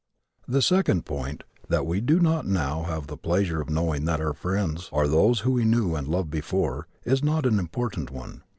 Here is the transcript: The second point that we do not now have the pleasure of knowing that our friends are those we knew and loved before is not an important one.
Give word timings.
The 0.47 0.63
second 0.63 1.05
point 1.05 1.43
that 1.69 1.85
we 1.85 2.01
do 2.01 2.19
not 2.19 2.47
now 2.47 2.81
have 2.85 3.05
the 3.05 3.15
pleasure 3.15 3.61
of 3.61 3.69
knowing 3.69 4.05
that 4.05 4.19
our 4.19 4.33
friends 4.33 4.89
are 4.91 5.07
those 5.07 5.45
we 5.45 5.63
knew 5.63 5.93
and 5.93 6.07
loved 6.07 6.31
before 6.31 6.87
is 7.03 7.21
not 7.23 7.45
an 7.45 7.59
important 7.59 8.09
one. 8.09 8.41